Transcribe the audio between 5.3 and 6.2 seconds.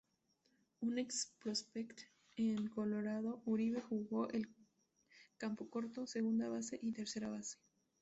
campocorto,